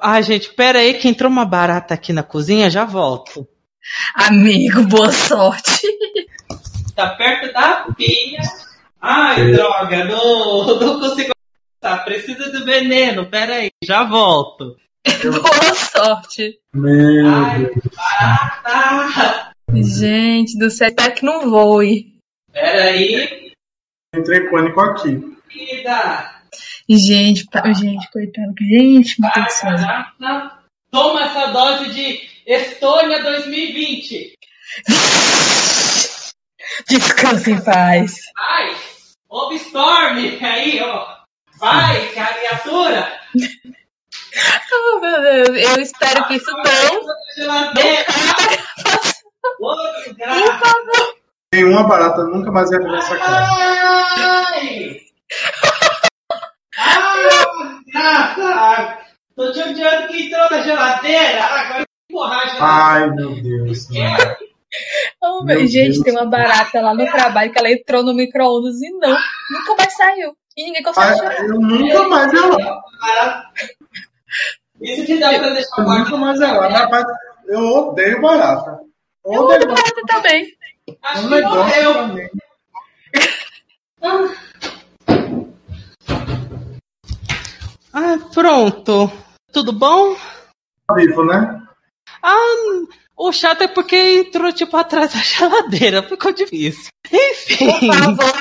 [0.00, 3.46] Ai, gente, pera aí que entrou uma barata aqui na cozinha, já volto.
[4.14, 5.86] Amigo, boa sorte.
[6.94, 8.40] Tá perto da pia.
[9.00, 11.32] Ai, droga, não, não consigo
[11.80, 14.76] tá, precisa do veneno, pera aí, já volto.
[15.22, 16.58] boa sorte.
[16.72, 17.74] Meu Ai, Deus.
[17.94, 19.52] barata.
[19.74, 22.14] Gente do céu, espero que não voe.
[22.52, 23.52] Pera aí,
[24.16, 25.36] Entrei pânico aqui.
[26.86, 27.06] Querida.
[27.06, 28.54] Gente, pa- gente, coitado.
[28.60, 29.70] Gente, meu Deus do céu.
[29.70, 30.58] Barata,
[30.90, 34.34] Toma essa dose de Estônia 2020.
[36.88, 38.16] Descansa em paz.
[38.34, 38.74] Vai,
[39.28, 41.06] ouve Storm aí, ó.
[41.58, 43.12] Vai, criatura.
[44.96, 45.48] Oh, meu Deus.
[45.48, 46.64] Eu espero que isso não.
[49.58, 51.14] Por favor.
[51.52, 53.46] Nenhuma barata nunca mais ia vir nessa casa.
[56.76, 57.80] Ai!
[57.96, 58.98] Ah!
[59.36, 61.42] Tô te odiando que entrou na geladeira.
[61.44, 62.64] Agora empurrar a geladeira.
[62.64, 63.88] Ai, meu Deus.
[63.90, 64.36] mano.
[65.22, 66.04] Oh, meu- gente, Deus.
[66.04, 69.16] tem uma barata lá no trabalho que ela entrou no micro-ondas e não.
[69.50, 70.36] Nunca mais saiu.
[70.56, 71.40] E ninguém consegue tirar.
[71.44, 72.32] eu nunca mais.
[72.32, 73.50] Barata.
[74.80, 76.68] Isso que dá pra deixar Eu nunca mais ia lá.
[76.68, 77.04] Rapaz,
[77.46, 78.78] eu odeio barata.
[79.24, 80.46] Eu Odeio barata também.
[81.02, 81.92] Acho um que morreu.
[81.94, 82.28] pra mim.
[87.94, 89.08] Ah, pronto.
[89.52, 90.16] Tudo bom?
[90.88, 91.62] Tá vivo, né?
[92.20, 92.36] Ah,
[93.16, 96.02] o chato é porque entrou, tipo, atrás da geladeira.
[96.02, 96.90] Ficou difícil.
[97.12, 97.66] Enfim.
[97.68, 98.32] Por favor,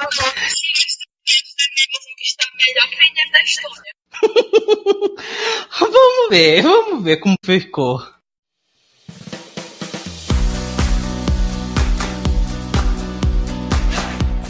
[2.18, 3.94] que está melhor que a Inês da história.
[5.80, 8.00] Vamos ver, vamos ver como ficou.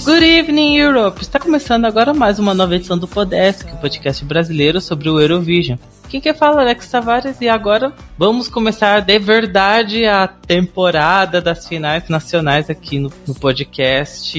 [0.05, 1.21] Good evening, Europe!
[1.21, 5.77] Está começando agora mais uma nova edição do Podesk, o podcast brasileiro sobre o Eurovision.
[6.09, 11.69] Quem quer fala é Alex Tavares e agora vamos começar de verdade a temporada das
[11.69, 14.37] finais nacionais aqui no, no podcast,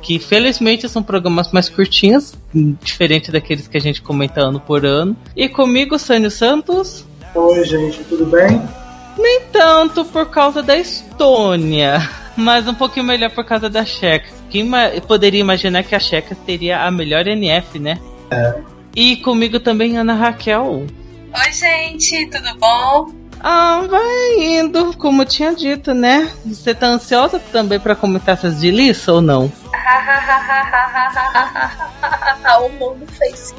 [0.00, 5.16] que felizmente são programas mais curtinhos, diferente daqueles que a gente comenta ano por ano.
[5.34, 7.04] E comigo, Sânio Santos.
[7.34, 8.62] Oi, gente, tudo bem?
[9.18, 14.39] Nem tanto por causa da Estônia, mas um pouquinho melhor por causa da Checa.
[14.50, 14.68] Quem
[15.06, 17.98] poderia imaginar que a Checa teria a melhor NF, né?
[18.30, 18.54] É.
[18.94, 20.86] E comigo também Ana Raquel.
[21.32, 23.12] Oi, gente, tudo bom?
[23.42, 26.30] Ah, vai indo, como eu tinha dito, né?
[26.44, 29.50] Você tá ansiosa também pra comentar essas de Lissa ou não?
[32.60, 33.54] o mundo fez.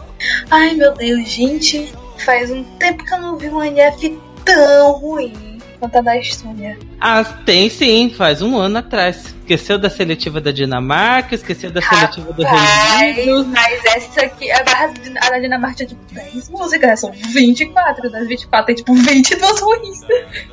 [0.52, 5.51] Ai, meu Deus, gente, faz um tempo que eu não vi uma NF tão ruim
[5.82, 6.78] quanto a da Estônia.
[7.00, 9.34] Ah, tem sim, faz um ano atrás.
[9.42, 13.48] Esqueceu da seletiva da Dinamarca, esqueceu da seletiva do Reino Unido.
[13.48, 18.66] mas essa aqui, a, a da Dinamarca tinha tipo 10 músicas, são 24, das 24
[18.68, 20.00] tem tipo 22 ruins.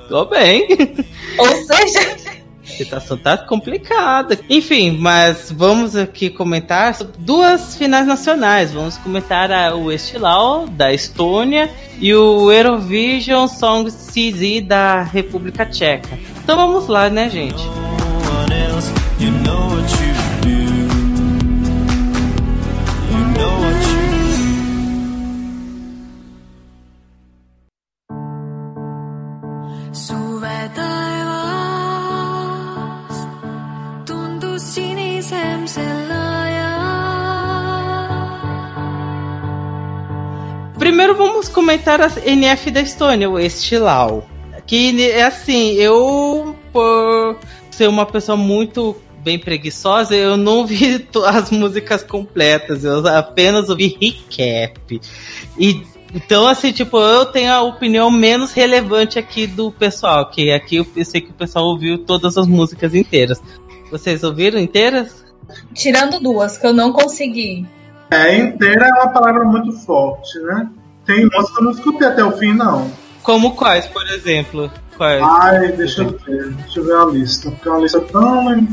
[0.08, 0.66] Tô bem.
[1.38, 2.16] Ou seja,
[2.68, 4.38] situação tá complicada.
[4.48, 8.72] Enfim, mas vamos aqui comentar duas finais nacionais.
[8.72, 11.70] Vamos comentar a, o Estilau da Estônia
[12.00, 16.18] e o Eurovision Song CZ da República Tcheca.
[16.42, 17.62] Então vamos lá, né, gente?
[19.20, 19.77] one
[40.98, 44.26] Primeiro vamos comentar a NF da Estônia, o Estilau.
[44.66, 47.36] Que é assim, eu por
[47.70, 53.68] ser uma pessoa muito bem preguiçosa, eu não vi to- as músicas completas, eu apenas
[53.68, 55.00] ouvi recap.
[55.56, 60.74] E então assim, tipo, eu tenho a opinião menos relevante aqui do pessoal, que aqui
[60.74, 63.40] eu pensei que o pessoal ouviu todas as músicas inteiras.
[63.88, 65.24] Vocês ouviram inteiras?
[65.72, 67.64] tirando duas que eu não consegui.
[68.10, 70.68] É, inteira é uma palavra muito forte, né?
[71.08, 72.92] Tem umas que eu não escutei até o fim, não.
[73.22, 74.70] Como quais, por exemplo?
[74.94, 75.22] Quais?
[75.22, 76.52] Ai, deixa eu ver.
[76.52, 77.50] Deixa eu ver a lista.
[77.50, 78.68] Porque é uma lista tão.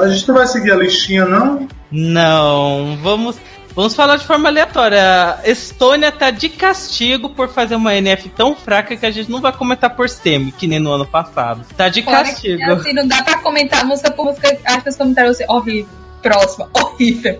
[0.00, 1.68] A gente não vai seguir a listinha, não?
[1.92, 3.36] Não, vamos
[3.74, 5.38] vamos falar de forma aleatória.
[5.44, 9.42] A Estônia tá de castigo por fazer uma NF tão fraca que a gente não
[9.42, 11.66] vai comentar por semi, que nem no ano passado.
[11.76, 12.72] Tá de Fora que, castigo.
[12.72, 15.92] Assim, não dá pra comentar música por música, acho que os comentários assim, horrível.
[16.22, 17.38] Próxima, horrível.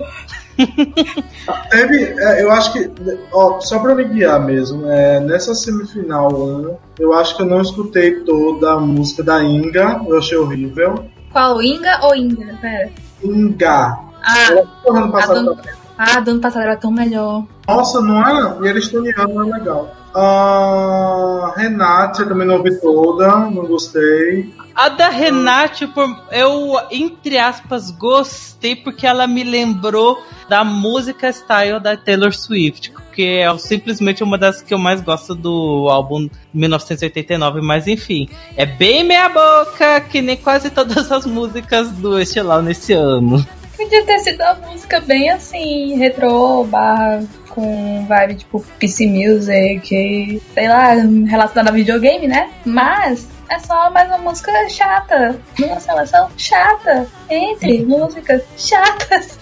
[1.70, 2.90] Teve, é, eu acho que,
[3.32, 7.60] ó, só pra me guiar mesmo, é, nessa semifinal, né, eu acho que eu não
[7.60, 11.04] escutei toda a música da Inga, eu achei horrível.
[11.30, 12.58] Qual, Inga ou Inga?
[12.60, 12.90] Pera.
[13.22, 13.98] Inga.
[14.22, 15.58] Ah, Ela a do,
[15.98, 17.44] ah, do ano passado era tão melhor.
[17.66, 18.58] Nossa, não é?
[18.62, 19.95] E ele estoniano não é legal.
[20.18, 24.50] A Renate, eu também não ouvi toda, não gostei.
[24.74, 31.80] A da Renate, por, eu, entre aspas, gostei porque ela me lembrou da música style
[31.80, 37.60] da Taylor Swift, que é simplesmente uma das que eu mais gosto do álbum 1989,
[37.60, 38.26] mas enfim,
[38.56, 43.46] é bem meia boca, que nem quase todas as músicas do Estilau nesse ano.
[43.76, 47.22] Podia ter sido uma música bem assim, retrô, barra
[47.56, 50.92] com vibe tipo PC Music, sei lá,
[51.26, 52.50] relacionada a videogame, né?
[52.66, 55.40] Mas é só mais uma música chata.
[55.58, 57.06] Numa seleção chata.
[57.30, 59.38] Entre músicas chatas.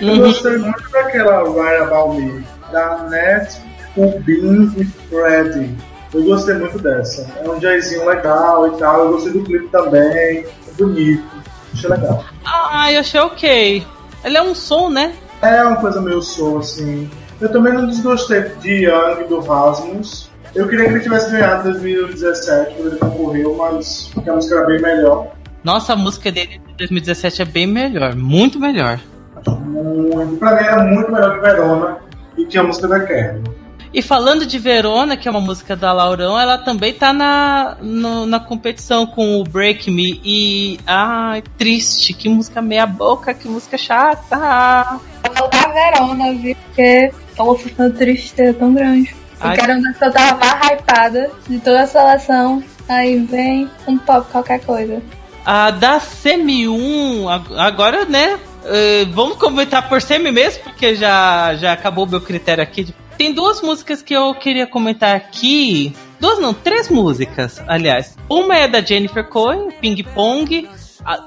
[0.00, 3.56] Eu gostei muito daquela Right About Me, da Net,
[3.96, 5.76] o Bean e Freddy.
[6.12, 7.30] Eu gostei muito dessa.
[7.42, 9.04] É um jazzinho legal e tal.
[9.04, 10.00] Eu gostei do clipe também.
[10.00, 10.44] É
[10.76, 11.24] bonito.
[11.72, 12.24] Achei legal.
[12.44, 13.86] Ah, eu achei ok.
[14.24, 15.14] Ele é um som, né?
[15.40, 17.08] É uma coisa meio soul, assim.
[17.40, 20.28] Eu também não desgostei de Young do Rasmus.
[20.54, 24.56] Eu queria que ele tivesse ganhado em 2017, quando ele concorreu, mas porque a música
[24.56, 25.28] era bem melhor.
[25.62, 28.98] Nossa, a música dele de 2017 é bem melhor, muito melhor.
[29.46, 31.98] Muito, pra mim era muito melhor que Verona
[32.36, 33.40] e que a música da Kerry.
[33.92, 38.26] E falando de Verona, que é uma música da Laurão, ela também tá na, no-
[38.26, 40.20] na competição com o Break Me.
[40.24, 40.78] E.
[40.86, 45.00] Ai, triste, que música meia boca, que música chata.
[45.24, 46.54] Vou voltar a Verona, viu?
[46.66, 49.14] Porque tô ficando tristeza tão grande.
[49.40, 49.56] Ai.
[49.58, 52.62] Era uma que eu tava mais hypada de toda a seleção.
[52.88, 55.00] Aí vem um pop qualquer coisa.
[55.44, 58.38] A da Semi 1, ag- agora, né?
[58.64, 62.84] eh, vamos comentar por Semi mesmo, porque já, já acabou o meu critério aqui.
[62.84, 65.94] de- Tem duas músicas que eu queria comentar aqui.
[66.20, 68.16] Duas não, três músicas, aliás.
[68.28, 70.68] Uma é da Jennifer Cohen, Ping Pong.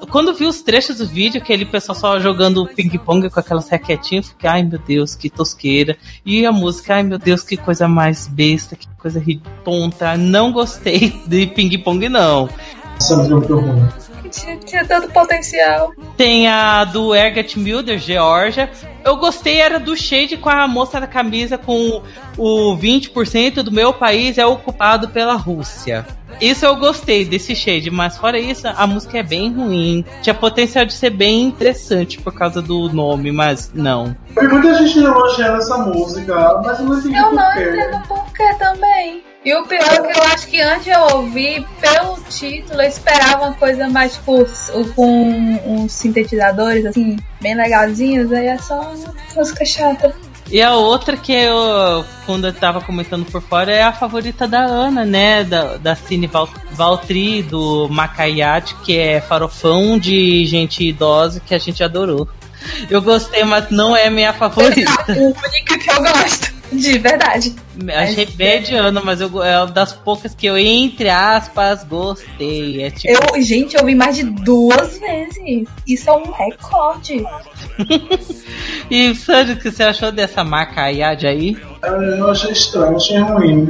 [0.10, 4.50] Quando vi os trechos do vídeo, aquele pessoal só jogando ping-pong com aquelas raquetinhas, fiquei,
[4.50, 5.98] ai meu Deus, que tosqueira.
[6.26, 9.24] E a música, ai meu Deus, que coisa mais besta, que coisa
[9.64, 10.16] tonta.
[10.18, 12.48] Não gostei de ping-pong, não.
[12.98, 14.11] Essa é.
[14.32, 15.92] Tinha, tinha tanto potencial.
[16.18, 18.70] Tem a do Ergat Milder, Georgia.
[19.04, 22.02] Eu gostei, era do Shade com a moça da camisa com
[22.38, 26.06] o 20% do meu país é ocupado pela Rússia.
[26.40, 30.06] Isso eu gostei desse Shade, mas fora isso, a música é bem ruim.
[30.22, 34.16] Tinha potencial de ser bem interessante por causa do nome, mas não.
[34.34, 37.64] Tem muita gente elogiando essa música, mas eu não entendi Eu não quê.
[37.64, 39.24] entendo por que também.
[39.44, 43.46] E o pior é que eu acho que antes eu ouvi, pelo título, eu esperava
[43.46, 44.46] uma coisa mais, tipo,
[44.96, 50.14] com uns sintetizadores, assim, bem legalzinhos, aí é só uma música chata.
[50.52, 54.60] E a outra que eu, quando eu tava comentando por fora, é a favorita da
[54.60, 55.44] Ana, né?
[55.44, 61.58] Da, da Cine Val, Valtri, do Macaiate, que é farofão de gente idosa que a
[61.58, 62.28] gente adorou.
[62.90, 64.92] Eu gostei, mas não é minha favorita.
[65.08, 67.56] A única que eu gosto, de verdade.
[67.96, 72.84] Achei mediana, mas eu, é uma das poucas que eu, entre aspas, gostei.
[72.84, 73.36] É tipo.
[73.36, 75.68] Eu, gente, eu vi mais de duas vezes.
[75.88, 77.24] Isso é um recorde.
[78.90, 81.58] E Sandro, o que você achou dessa Macaiate aí?
[81.82, 83.70] Eu achei estranho, achei ruim.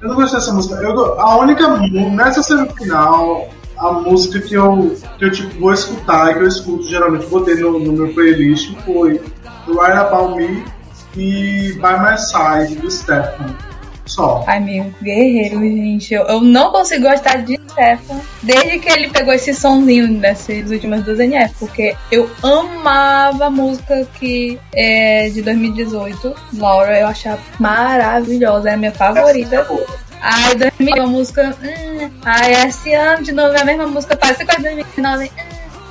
[0.00, 0.74] Eu não gostei dessa música.
[0.82, 6.40] Eu, a única nessa semifinal, a música que eu, que eu tipo, vou escutar, que
[6.40, 9.20] eu escuto geralmente, botei no, no meu playlist, foi
[9.68, 10.64] Right About Me
[11.18, 13.56] e By My Side do Stefan.
[14.06, 14.42] Só.
[14.46, 16.14] Ai, meu guerreiro, gente.
[16.14, 21.04] Eu, eu não consigo gostar de Stefan desde que ele pegou esse sonzinho dessas últimas
[21.04, 28.70] duas NF, porque eu amava a música que é de 2018, Laura, eu achava maravilhosa,
[28.70, 29.66] é a minha favorita.
[30.22, 31.56] Ai, 2000, a música.
[31.62, 35.26] Hum, ai, esse ano de novo é a mesma música, parece com a 2019.
[35.26, 35.30] Hum,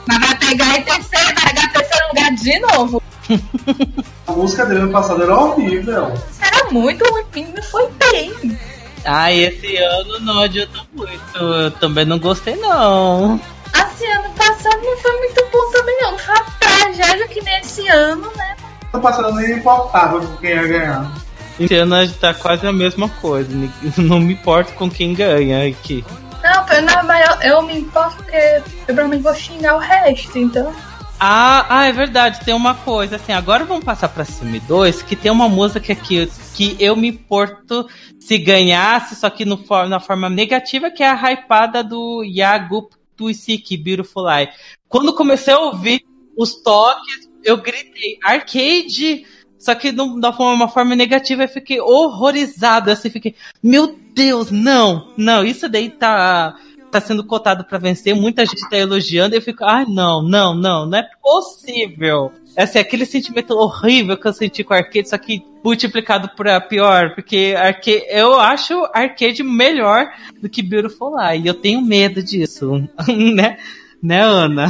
[0.08, 3.07] mas vai pegar em terceiro, vai pegar terceiro lugar de novo.
[4.28, 6.14] A música dele no passado era horrível.
[6.42, 8.58] Era muito ruim, não foi bem.
[9.06, 11.38] Ah, esse ano não adiantou muito.
[11.38, 13.40] Eu também não gostei, não.
[13.74, 16.18] Assim, ano passado não foi muito bom também, não.
[16.18, 18.56] Foi uma tragédia que nesse ano, né?
[18.94, 21.12] No passado nem importava quem ia ganhar.
[21.60, 23.50] Esse ano tá quase a mesma coisa.
[23.98, 26.06] Não me importo com quem ganha aqui.
[26.44, 30.38] Não, eu, não, mas eu, eu me importo porque eu provavelmente vou xingar o resto,
[30.38, 30.74] então.
[31.20, 32.46] Ah, ah, é verdade.
[32.46, 33.32] Tem uma coisa assim.
[33.34, 37.88] Agora vamos passar pra Simi 2, que tem uma música aqui que eu me importo
[38.20, 43.78] se ganhasse, só que no, na forma negativa, que é a hypada do Yagup Tuisiki,
[43.78, 44.50] Beautiful Eye.
[44.88, 46.02] Quando comecei a ouvir
[46.38, 49.26] os toques, eu gritei arcade,
[49.58, 52.92] só que no- da forma, uma forma negativa, eu fiquei horrorizado.
[52.92, 53.34] Assim, fiquei,
[53.64, 56.56] meu Deus, não, não, isso daí tá
[57.00, 60.56] tá sendo cotado pra vencer, muita gente tá elogiando, e eu fico, ai, não, não,
[60.56, 62.32] não, não é possível.
[62.56, 66.60] É assim, aquele sentimento horrível que eu senti com arcade, só que multiplicado por a
[66.60, 70.08] pior, porque arcade, eu acho arcade melhor
[70.42, 73.58] do que Beautiful Lie, e eu tenho medo disso, né?
[74.02, 74.70] Né, Ana?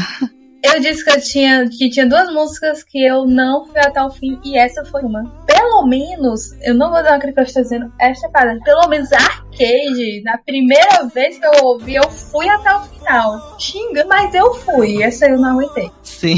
[0.73, 4.09] Eu disse que eu tinha que tinha duas músicas que eu não fui até o
[4.09, 5.23] fim e essa foi uma.
[5.45, 8.59] Pelo menos, eu não vou dar uma crítica estou dizendo esta parada.
[8.63, 13.55] Pelo menos arcade, na primeira vez que eu ouvi, eu fui até o final.
[13.59, 15.01] Xinga, mas eu fui.
[15.01, 15.91] Essa eu não aguentei.
[16.03, 16.37] Sim.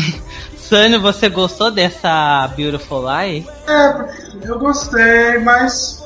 [0.58, 3.48] Sânio, você gostou dessa Beautiful Lie?
[3.68, 6.04] É, eu gostei, mas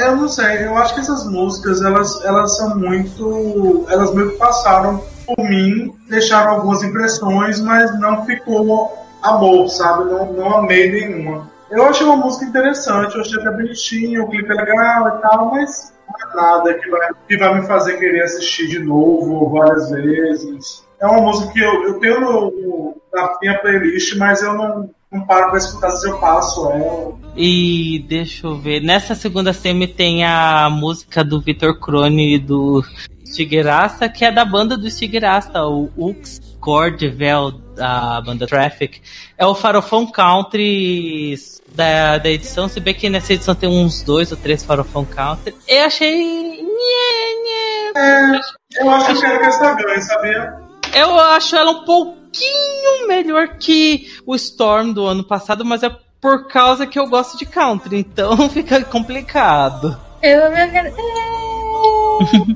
[0.00, 3.86] eu não sei, eu acho que essas músicas elas, elas são muito.
[3.88, 10.10] Elas meio que passaram por mim, deixaram algumas impressões, mas não ficou amor, sabe?
[10.10, 11.50] Não, não amei nenhuma.
[11.70, 15.50] Eu achei uma música interessante, eu achei até bonitinho, o clipe é legal e tal,
[15.52, 19.90] mas não é nada que vai, que vai me fazer querer assistir de novo várias
[19.90, 20.86] vezes.
[21.00, 24.90] É uma música que eu, eu tenho no, no, na minha playlist, mas eu não,
[25.10, 27.14] não paro pra escutar se eu passo ela.
[27.34, 32.84] E deixa eu ver, nessa segunda semi tem a música do Vitor Crone e do
[33.34, 39.00] Shigerasta, que é da banda do Shigerasta, o Ux Cordevel, da banda Traffic.
[39.36, 41.34] É o farofão country
[41.74, 45.54] da, da edição, se bem que nessa edição tem uns dois ou três farofão country.
[45.66, 46.62] Eu achei...
[46.62, 47.92] Nhê, nhê.
[47.96, 48.40] É,
[48.80, 50.54] eu acho que eu quero que essa ganhe, sabia?
[50.94, 56.46] Eu acho ela um pouquinho melhor que o Storm do ano passado, mas é por
[56.46, 59.98] causa que eu gosto de country, então fica complicado.
[60.22, 60.58] Eu me.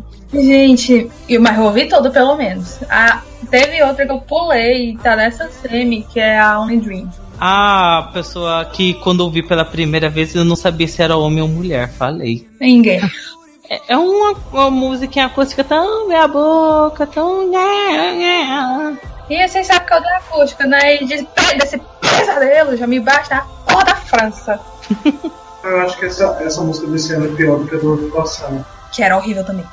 [0.32, 2.78] Gente, e- mas eu ouvi todo pelo menos.
[2.90, 7.10] Ah, teve outra que eu pulei e tá nessa semi, que é a Only Dream.
[7.38, 11.42] A pessoa que quando eu vi pela primeira vez eu não sabia se era homem
[11.42, 12.48] ou mulher, falei.
[12.60, 13.00] Ninguém.
[13.68, 17.50] É, é uma, uma música acústica tão meia boca, tão.
[19.28, 20.96] E vocês sabem que eu dou acústica, né?
[20.96, 21.26] E de,
[21.58, 24.60] desse pesadelo já me basta a porra da França.
[25.64, 28.08] Eu acho que essa, essa música desse ano é pior do que a do ano
[28.12, 28.64] passado.
[28.92, 29.64] Que era horrível também.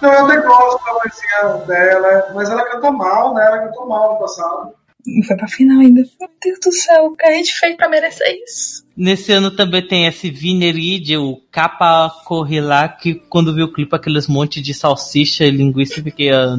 [0.00, 3.46] Não, eu até gosto da vozinha dela, mas ela canta mal, né?
[3.46, 4.74] Ela cantou mal no passado.
[5.06, 6.02] E foi pra final ainda.
[6.20, 8.84] Meu Deus do céu, o que a gente fez pra merecer isso?
[8.96, 14.26] Nesse ano também tem esse Vineride, o Capa Corrila, que quando vi o clipe, aqueles
[14.26, 16.30] monte de salsicha e linguiça, eu fiquei.
[16.32, 16.56] ah,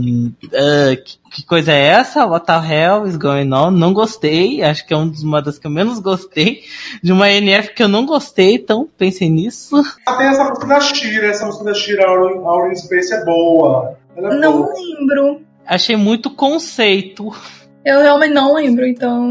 [1.03, 2.25] que, que coisa é essa?
[2.25, 3.71] What the hell is going on?
[3.71, 6.61] Não gostei, acho que é uma das que eu menos gostei.
[7.03, 9.75] De uma NF que eu não gostei, então pensem nisso.
[10.05, 13.97] Ah, tem essa música da Shira, essa música da Shira, Our in Space é boa.
[14.15, 14.73] Ela é Não boa.
[14.73, 15.41] lembro.
[15.65, 17.33] Achei muito conceito.
[17.87, 19.29] Eu realmente não lembro, então.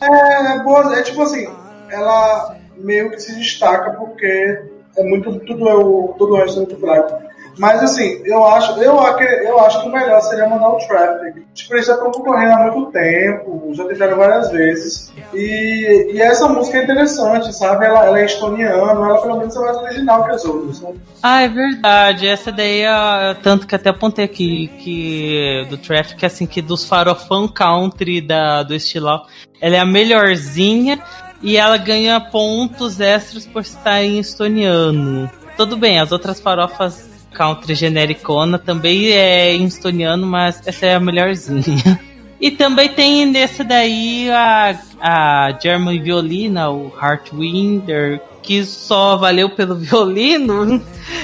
[0.00, 1.48] É, é boa, é tipo assim,
[1.90, 4.62] ela meio que se destaca porque
[4.96, 7.27] é muito, tudo, é o, o resto é muito fraco.
[7.58, 11.44] Mas assim, eu acho, eu, eu acho que o melhor seria mandar o Traffic.
[11.52, 15.12] Tipo, eles já estão concorrendo há muito tempo, já tentaram várias vezes.
[15.34, 17.84] E, e essa música é interessante, sabe?
[17.84, 20.80] Ela, ela é estoniana, ela pelo menos é mais original que as outras.
[20.80, 20.94] Né?
[21.20, 22.28] Ah, é verdade.
[22.28, 27.48] Essa daí é tanto que até apontei aqui que do Traffic, assim, que dos farofão
[27.48, 29.22] country da, do estilão,
[29.60, 31.02] ela é a melhorzinha
[31.42, 35.28] e ela ganha pontos extras por estar em estoniano.
[35.56, 41.00] Tudo bem, as outras farofas country genericona também é em estoniano, mas essa é a
[41.00, 42.00] melhorzinha.
[42.40, 49.74] E também tem nesse daí a, a German Violina, o Heartwinder, que só valeu pelo
[49.76, 50.80] violino.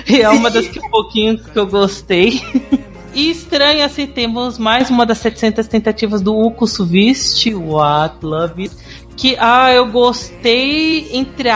[0.08, 2.42] E é uma das que pouquinho que eu gostei.
[3.14, 8.76] E estranho, assim, temos mais uma das 700 tentativas do Uko Suvist, What Love Is,
[9.16, 11.48] que, ah, eu gostei, entre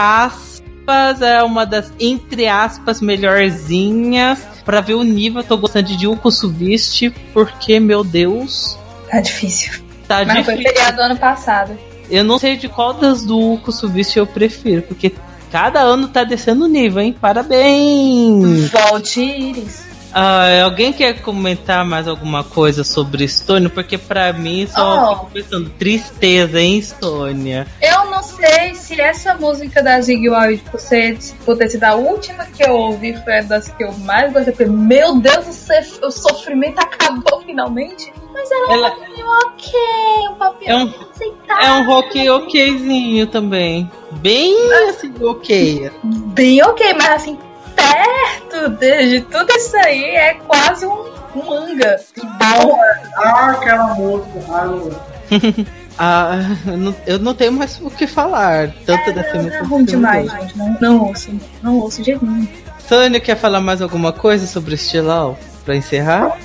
[0.89, 4.39] aspas, é uma das, entre aspas, melhorzinhas.
[4.65, 8.77] Pra ver o nível, eu tô gostando de Uko Suvist, porque, meu Deus,
[9.09, 9.81] Tá difícil.
[10.07, 10.73] tá Mas foi difícil.
[10.75, 11.77] feriado do ano passado.
[12.09, 15.13] Eu não sei de qual das do Uko Suvist eu prefiro, porque
[15.51, 17.15] cada ano tá descendo o nível, hein?
[17.19, 18.69] Parabéns!
[18.71, 19.88] Volte Iris.
[20.13, 23.69] Ah, alguém quer comentar mais alguma coisa sobre Estônia?
[23.69, 24.79] Porque pra mim só
[25.11, 25.15] Oh.
[25.15, 27.67] fico pensando, tristeza, hein, Estônia?
[27.81, 31.95] Eu não sei se essa música da Zig Wild, por, ser, por ter sido a
[31.95, 34.53] última que eu ouvi, foi a das que eu mais gostei.
[34.53, 35.67] Porque, meu Deus,
[36.01, 38.11] o, o sofrimento acabou finalmente.
[38.33, 41.65] Mas ela, Ela- é um papel ok, um papel É um- aceitável.
[41.67, 43.91] É um rock okzinho também.
[44.13, 44.55] Bem
[44.89, 45.91] assim, ok.
[46.03, 47.37] Bem ok, mas assim,
[47.83, 51.05] perto de, de tudo isso aí é quase um,
[51.35, 51.99] um manga.
[52.13, 52.79] Que bom.
[53.17, 54.39] Ah, aquela música.
[54.49, 58.69] Ah, não- Ah, eu não, eu não tenho mais o que falar.
[58.85, 60.57] Tanto dessa É, música é ruim demais, gente.
[60.57, 61.29] Não, não ouço.
[61.61, 62.47] Não ouço de nenhum.
[62.87, 65.37] Sônia, quer falar mais alguma coisa sobre o Estilau?
[65.65, 66.37] Pra encerrar?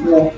[0.00, 0.32] não.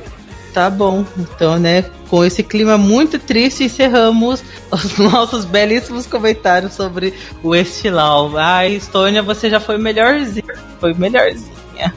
[0.54, 1.04] Tá bom.
[1.18, 4.40] Então, né, com esse clima muito triste, encerramos
[4.70, 8.38] os nossos belíssimos comentários sobre o Estilau.
[8.38, 10.54] Ah, Estônia, você já foi melhorzinha.
[10.78, 11.92] Foi melhorzinha.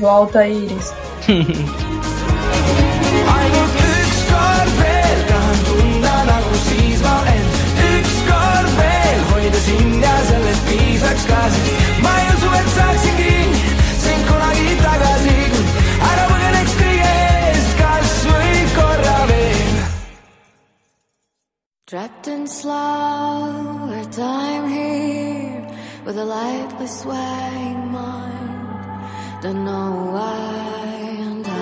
[0.00, 0.92] Volta, Iris.
[1.28, 1.52] veel
[7.04, 7.46] ma olen
[7.94, 13.21] ükskord veel hoida sind ja sellest piisaks ka sest ma ei usu et saaksingi
[21.92, 25.66] Trapped in time here
[26.06, 29.42] with a swaying mind.
[29.42, 31.52] Don't know why and how.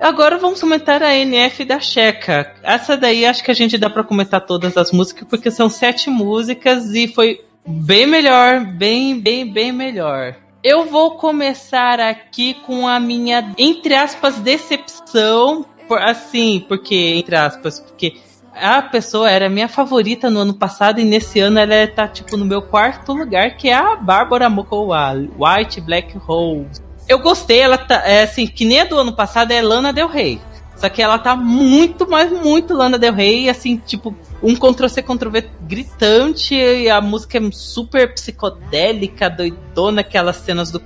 [0.00, 2.54] Agora vamos comentar a NF da Checa.
[2.62, 6.08] Essa daí acho que a gente dá pra comentar todas as músicas, porque são sete
[6.08, 10.34] músicas e foi bem melhor, bem, bem, bem melhor.
[10.64, 17.80] Eu vou começar aqui com a minha, entre aspas, decepção, por, assim, porque, entre aspas,
[17.80, 18.14] porque
[18.54, 22.44] a pessoa era minha favorita no ano passado e nesse ano ela tá, tipo, no
[22.44, 26.80] meu quarto lugar, que é a Bárbara Mokowa, White Black Rose.
[27.08, 30.08] Eu gostei, ela tá, é assim, que nem a do ano passado é Lana Del
[30.08, 30.40] Rey.
[30.76, 35.50] Só que ela tá muito, mas muito Lana Del Rey, assim, tipo, um Ctrl-C, Ctrl-V
[35.62, 40.82] gritante, e a música é super psicodélica, doidona, aquelas cenas do,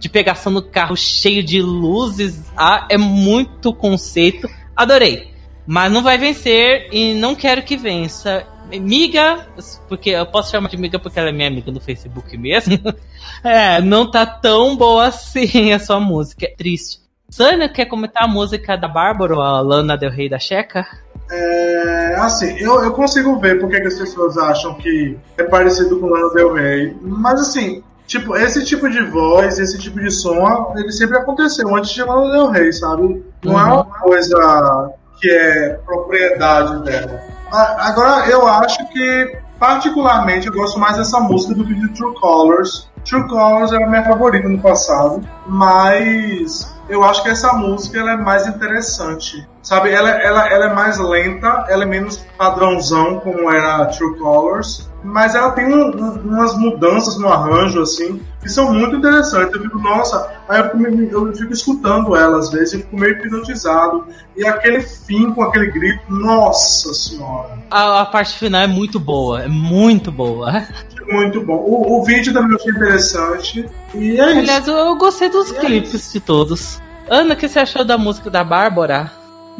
[0.00, 4.48] de pegação no carro cheio de luzes, ah, é muito conceito.
[4.74, 5.30] Adorei.
[5.66, 8.46] Mas não vai vencer e não quero que vença.
[8.72, 9.46] Miga,
[9.88, 12.78] porque eu posso chamar de Miga porque ela é minha amiga no Facebook mesmo.
[13.42, 16.44] É, não tá tão boa assim a sua música.
[16.44, 17.00] É triste.
[17.30, 20.86] Sânia, quer comentar a música da Bárbara, a Lana Del Rey da Checa?
[21.30, 26.08] É, assim, eu, eu consigo ver porque que as pessoas acham que é parecido com
[26.08, 26.96] Lana Del Rey.
[27.00, 31.92] Mas assim, tipo, esse tipo de voz, esse tipo de som, ele sempre aconteceu antes
[31.92, 33.24] de Lana Del Rey, sabe?
[33.44, 37.20] Não é uma coisa que é propriedade dela.
[37.52, 42.90] Agora, eu acho que, particularmente, eu gosto mais dessa música do que de True Colors.
[43.04, 48.12] True Colors era a minha favorita no passado, mas eu acho que essa música ela
[48.12, 49.48] é mais interessante.
[49.62, 54.89] Sabe, ela, ela, ela é mais lenta, ela é menos padrãozão como era True Colors,
[55.02, 59.54] mas ela tem um- um- umas mudanças no arranjo, assim, que são muito interessantes.
[59.54, 60.86] Eu fico, nossa, aí eu fico,
[61.28, 64.04] eu fico escutando ela às vezes e fico meio hipnotizado.
[64.36, 67.58] E aquele fim com aquele grito, nossa senhora.
[67.70, 70.64] A, a parte final é muito boa, é muito boa.
[71.10, 71.56] Muito bom.
[71.56, 73.66] O, o vídeo também eu achei interessante.
[73.94, 74.38] E é isso.
[74.38, 76.80] Aliás, eu, eu gostei dos clipes de todos.
[77.08, 79.10] Ana, o que você achou da música da Bárbara?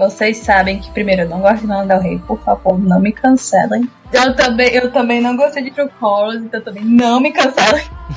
[0.00, 3.12] Vocês sabem que primeiro eu não gosto de Lana Del Rey, por favor, não me
[3.12, 3.86] cancelem.
[4.10, 7.84] Eu também, eu também não gostei de True Colors, então também não me cancelem.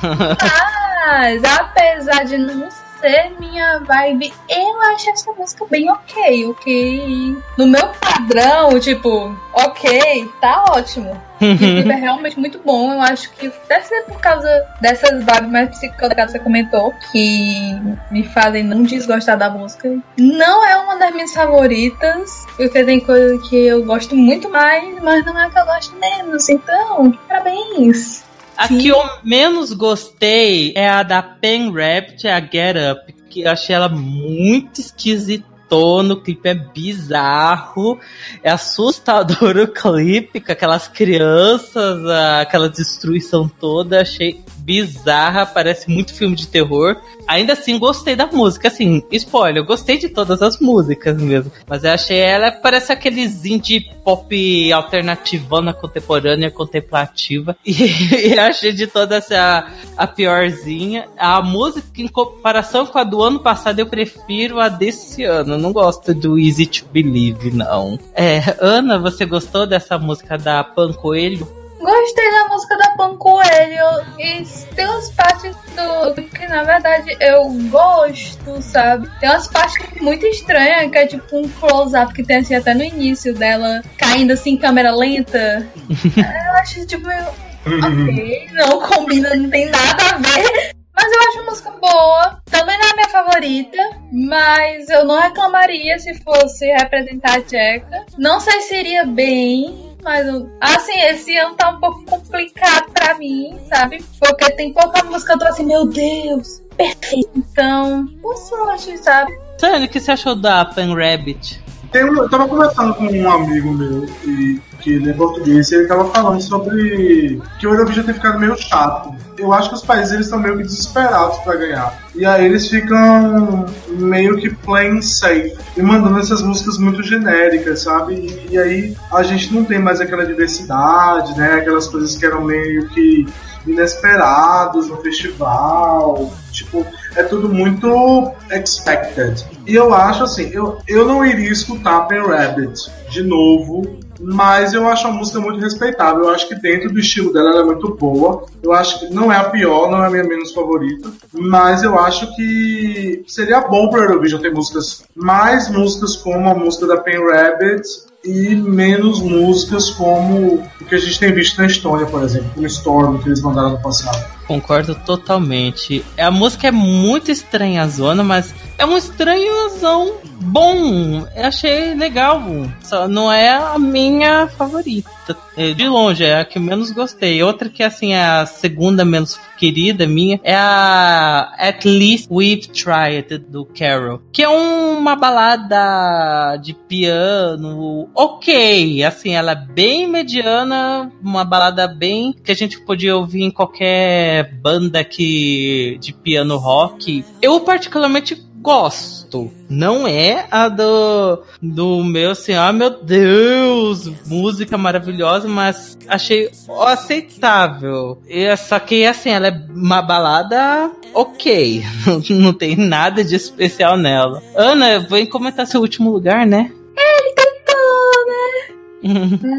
[1.06, 2.70] Mas, apesar de não
[3.04, 7.36] ser minha vibe, eu acho essa música bem ok, ok.
[7.58, 11.20] No meu padrão, tipo, ok, tá ótimo.
[11.38, 12.94] Clipe é realmente muito bom.
[12.94, 14.48] Eu acho que deve ser por causa
[14.80, 17.76] dessas vibes mais psicodélicas que você comentou, que
[18.10, 19.98] me fazem não desgostar da música.
[20.16, 25.26] Não é uma das minhas favoritas, porque tem coisa que eu gosto muito mais, mas
[25.26, 26.48] não é que eu gosto menos.
[26.48, 28.24] Então, parabéns.
[28.56, 28.78] A Sim.
[28.78, 33.74] que eu menos gostei é a da Pen Rabbit, a Get Up, que eu achei
[33.74, 37.98] ela muito esquisitona, o clipe é bizarro,
[38.42, 42.04] é assustador o clipe, com aquelas crianças,
[42.40, 46.96] aquela destruição toda, achei bizarra, parece muito filme de terror.
[47.28, 51.84] Ainda assim, gostei da música, assim, spoiler, eu gostei de todas as músicas mesmo, mas
[51.84, 59.16] eu achei ela, parece aqueles indie pop alternativona, contemporânea, contemplativa, e, e achei de toda
[59.16, 61.08] essa a piorzinha.
[61.16, 65.72] A música, em comparação com a do ano passado, eu prefiro a desse ano, não
[65.72, 67.98] gosto do Easy to Believe, não.
[68.14, 71.63] É, Ana, você gostou dessa música da Pan Coelho?
[71.84, 74.42] Gostei da música da Pan Coelho e
[74.74, 79.06] tem umas partes do que na verdade eu gosto, sabe?
[79.20, 82.82] Tem umas partes muito estranhas, que é tipo um close-up que tem assim até no
[82.82, 85.68] início dela, caindo assim em câmera lenta.
[86.16, 87.26] eu acho tipo meio.
[87.66, 90.74] Ok, não combina, não tem nada a ver.
[90.96, 92.40] Mas eu acho a música boa.
[92.50, 93.78] Também não é a minha favorita.
[94.10, 98.06] Mas eu não reclamaria se fosse representar a Tcheca.
[98.16, 99.93] Não sei se iria bem.
[100.04, 100.28] Mas,
[100.60, 104.04] assim, esse ano tá um pouco complicado pra mim, sabe?
[104.20, 107.30] Porque tem pouca música que eu tô assim, meu Deus, perfeito.
[107.34, 109.32] Então, boa sorte, sabe?
[109.58, 111.63] Sânia, o que você achou da Pan Rabbit?
[111.94, 115.86] Um, eu tava conversando com um amigo meu que, que ele é português e ele
[115.86, 119.14] tava falando sobre que o Eurovision tem ficado meio chato.
[119.38, 121.96] Eu acho que os países eles estão meio que desesperados pra ganhar.
[122.14, 128.14] E aí eles ficam meio que playing safe e mandando essas músicas muito genéricas, sabe?
[128.14, 131.54] E, e aí a gente não tem mais aquela diversidade, né?
[131.54, 133.26] Aquelas coisas que eram meio que
[133.66, 136.32] inesperados no festival.
[136.52, 139.44] Tipo, é tudo muito expected.
[139.66, 144.88] E eu acho assim, eu, eu não iria escutar Pen Rabbit de novo, mas eu
[144.88, 146.24] acho a música muito respeitável.
[146.24, 148.46] Eu acho que dentro do estilo dela ela é muito boa.
[148.62, 151.98] Eu acho que não é a pior, não é a minha menos favorita, mas eu
[151.98, 157.20] acho que seria bom para Eurovision ter músicas, mais músicas como a música da Pen
[157.26, 157.82] Rabbit
[158.24, 163.18] e menos músicas como que a gente tem visto na Estônia, por exemplo, como Storm,
[163.18, 164.24] que eles mandaram no passado.
[164.46, 166.04] Concordo totalmente.
[166.18, 171.26] A música é muito estranhazona, mas é um estranhozão bom.
[171.34, 172.42] Eu achei legal.
[172.82, 175.36] Só não é a minha favorita.
[175.56, 177.42] É, De longe, é a que menos gostei.
[177.42, 183.38] Outra que, assim, é a segunda menos querida minha é a At Least We've Tried,
[183.38, 184.20] do Carol.
[184.32, 189.02] Que é uma balada de piano ok.
[189.04, 190.83] Assim, ela é bem mediana,
[191.22, 197.24] uma balada bem que a gente podia ouvir em qualquer banda que de piano rock.
[197.40, 199.52] Eu particularmente gosto.
[199.68, 206.50] Não é a do, do meu assim, ah meu Deus, música maravilhosa, mas achei
[206.86, 208.22] aceitável.
[208.26, 211.82] E, só que assim, ela é uma balada ok.
[212.30, 214.42] Não, tem nada de especial nela.
[214.56, 216.72] Ana, vem comentar seu último lugar, né?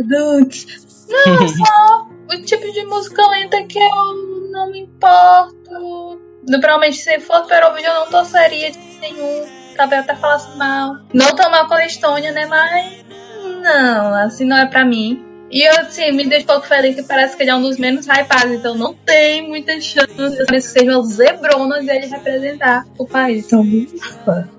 [0.01, 0.65] Adultos.
[1.09, 6.21] Não, só o tipo de música lenta que eu não me importo.
[6.45, 9.45] Provavelmente, se for para Eurovision, eu não torceria de nenhum.
[9.75, 10.95] Talvez até falasse mal.
[11.13, 12.45] Não tão mal com a Estônia, né?
[12.45, 13.05] Mas.
[13.61, 15.24] Não, assim não é pra mim.
[15.51, 18.07] E eu, assim, me deixo pouco feliz que parece que ele é um dos menos
[18.07, 23.45] hypados, então não tem muita chance de ser o Zebronas ele representar o país.
[23.45, 23.63] Então.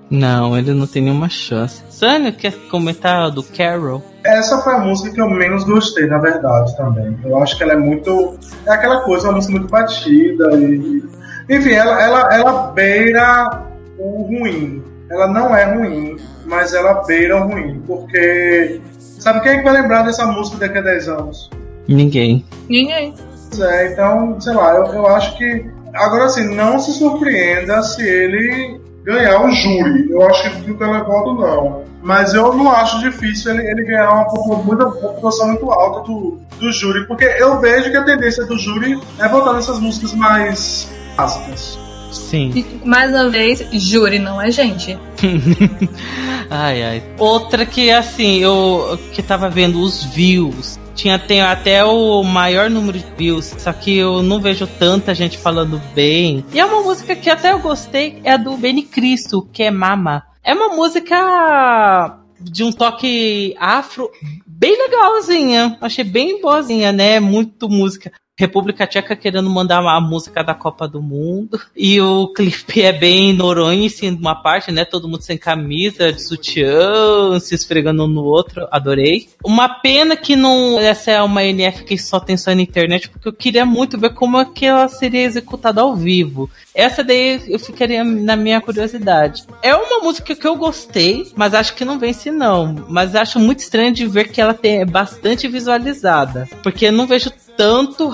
[0.09, 1.83] Não, ele não tem nenhuma chance.
[1.89, 4.01] Sânia, quer comentar do Carol?
[4.23, 7.17] Essa foi a música que eu menos gostei, na verdade, também.
[7.23, 8.37] Eu acho que ela é muito.
[8.65, 11.03] É aquela coisa, uma música muito batida e.
[11.49, 13.63] Enfim, ela, ela, ela beira
[13.97, 14.83] o ruim.
[15.09, 17.81] Ela não é ruim, mas ela beira o ruim.
[17.85, 18.81] Porque.
[19.19, 21.49] Sabe quem é que vai lembrar dessa música daqui a 10 anos?
[21.87, 22.45] Ninguém.
[22.69, 23.13] Ninguém.
[23.49, 25.65] Pois é, então, sei lá, eu, eu acho que.
[25.93, 30.11] Agora, assim, não se surpreenda se ele ganhar o júri.
[30.11, 31.87] Eu acho que do televoto não.
[32.03, 37.05] Mas eu não acho difícil ele, ele ganhar uma, população muito alta do, do júri,
[37.07, 41.77] porque eu vejo que a tendência do júri é votar nessas músicas mais básicas.
[42.11, 42.81] Sim.
[42.85, 44.97] Mais uma vez, júri não é gente.
[46.49, 47.03] ai, ai.
[47.17, 50.79] Outra que, assim, eu que tava vendo os views.
[50.95, 55.37] Tinha tem até o maior número de views, só que eu não vejo tanta gente
[55.37, 56.43] falando bem.
[56.51, 59.69] E é uma música que até eu gostei, é a do Benny Cristo, que é
[59.69, 60.23] Mama.
[60.43, 64.09] É uma música de um toque afro
[64.45, 65.77] bem legalzinha.
[65.81, 67.19] Achei bem boazinha, né?
[67.19, 68.11] Muito música.
[68.37, 71.59] República Tcheca querendo mandar a música da Copa do Mundo.
[71.75, 74.85] E o clipe é bem Noronha, em uma parte, né?
[74.85, 78.67] Todo mundo sem camisa, de sutiã, se esfregando um no outro.
[78.71, 79.27] Adorei.
[79.43, 80.79] Uma pena que não.
[80.79, 84.13] Essa é uma NF que só tem só na internet, porque eu queria muito ver
[84.13, 86.49] como é que ela seria executada ao vivo.
[86.75, 89.45] Essa daí eu ficaria na minha curiosidade.
[89.63, 92.85] É uma música que eu gostei, mas acho que não vence, não.
[92.87, 96.47] Mas acho muito estranho de ver que ela tem, é bastante visualizada.
[96.61, 98.07] Porque eu não vejo tanto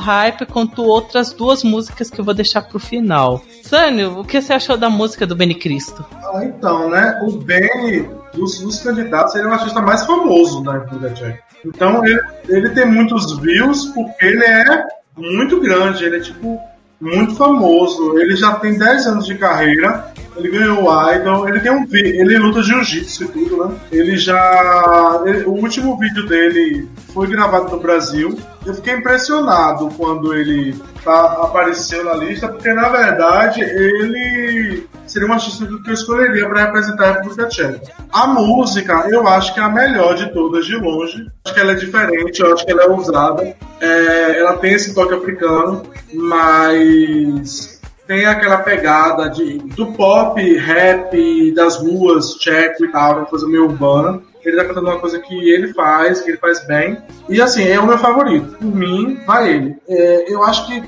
[0.52, 3.42] quanto outras duas músicas que eu vou deixar pro final.
[3.64, 6.06] Sânio, o que você achou da música do Benny Cristo?
[6.14, 7.20] Ah, então, né?
[7.24, 11.40] O Benny, dos, dos candidatos, ele é o artista mais famoso da Tcheca.
[11.66, 14.86] Então, ele, ele tem muitos views porque ele é
[15.18, 16.60] muito grande, ele é tipo
[17.00, 18.18] muito famoso.
[18.20, 20.12] Ele já tem 10 anos de carreira.
[20.36, 23.76] Ele ganhou o Idol, ele tem um ele luta jiu-jitsu e tudo, né?
[23.92, 25.22] Ele já.
[25.26, 28.36] ele- o último vídeo dele foi gravado no Brasil.
[28.66, 30.74] Eu fiquei impressionado quando ele
[31.04, 36.66] tá- apareceu na lista, porque na verdade ele seria um artista que eu escolheria para
[36.66, 37.82] representar a República Tcheca.
[38.12, 41.28] A música, eu acho que é a melhor de todas de longe.
[41.46, 43.56] Acho que ela é diferente, eu acho que ela é ousada.
[43.82, 51.78] É, ela tem esse toque africano, mas tem aquela pegada de, do pop, rap, das
[51.78, 54.22] ruas, tcheco e tal, uma coisa meio urbana.
[54.46, 56.98] Ele tá cantando uma coisa que ele faz, que ele faz bem.
[57.30, 58.58] E assim, é o meu favorito.
[58.58, 59.78] Por mim, vai ele.
[59.88, 60.84] É, eu acho que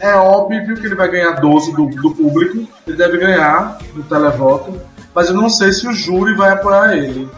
[0.00, 2.66] é óbvio que ele vai ganhar 12 do, do público.
[2.86, 4.80] Ele deve ganhar no televoto.
[5.14, 7.28] mas eu não sei se o júri vai apoiar ele.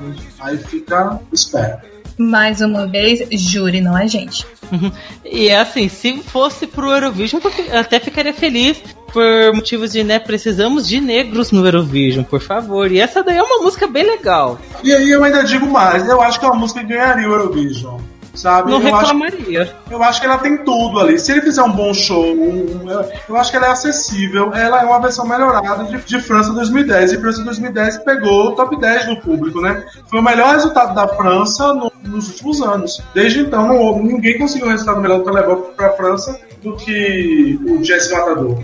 [0.40, 1.82] Aí fica espera.
[2.18, 4.44] Mais uma vez, júri não é gente.
[5.24, 10.18] E é assim, se fosse pro Eurovision, eu até ficaria feliz por motivos de, né,
[10.18, 12.90] precisamos de negros no Eurovision, por favor.
[12.90, 14.58] E essa daí é uma música bem legal.
[14.82, 17.32] E aí eu ainda digo mais, eu acho que é uma música que ganharia o
[17.32, 17.98] Eurovision.
[18.38, 18.70] Sabe?
[18.70, 19.74] Não eu, acho, reclamaria.
[19.90, 21.18] eu acho que ela tem tudo ali.
[21.18, 24.52] Se ele fizer um bom show, um- eu- eu acho que ela é acessível.
[24.54, 27.12] Ela é uma versão melhorada de, de França 2010.
[27.12, 29.84] E França 2010 pegou o top 10 do público, né?
[30.08, 33.02] Foi o melhor resultado da França no- nos últimos anos.
[33.12, 37.82] Desde então, não ninguém conseguiu um resultado melhor que levou pra França do que o
[37.82, 38.62] Jesse Matador.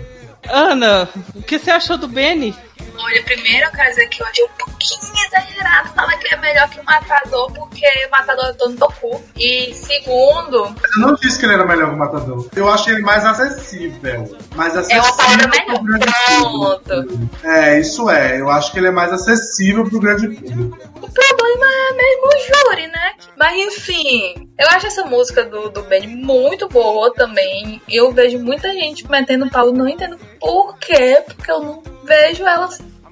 [0.49, 2.55] Ana, o que você achou do Benny?
[2.97, 6.69] Olha, primeiro eu quero dizer que eu achei um pouquinho exagerado falar que é melhor
[6.69, 9.21] que o Matador, porque o Matador é dono do cu.
[9.35, 12.47] E segundo, Eu não disse que ele era melhor que o Matador.
[12.55, 14.37] Eu achei ele mais acessível.
[14.55, 15.03] Mais é acessível.
[15.03, 15.65] uma palavra melhor.
[15.75, 17.07] pro grande Pronto.
[17.07, 17.29] público.
[17.43, 18.39] É, isso é.
[18.39, 20.77] Eu acho que ele é mais acessível pro grande público.
[21.01, 23.11] O problema é mesmo o júri, né?
[23.37, 27.81] Mas enfim, eu acho essa música do, do Benny muito boa também.
[27.89, 32.69] Eu vejo muita gente metendo pau, não entendo por quê, porque eu não vejo ela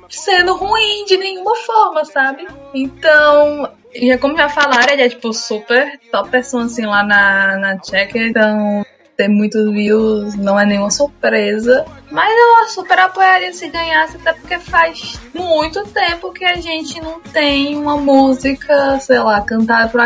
[0.10, 2.48] sendo ruim de nenhuma forma, sabe?
[2.74, 7.78] Então, já como já falaram, ele é tipo super top person assim lá na, na
[7.80, 11.86] Tcheca, então ter muitos views não é nenhuma surpresa.
[12.12, 17.20] Mas eu super apoiaria se ganhasse, até porque faz muito tempo que a gente não
[17.20, 20.02] tem uma música, sei lá, cantada por,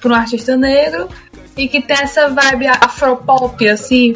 [0.00, 1.08] por um artista negro
[1.56, 4.14] e que tem essa vibe afropop, assim.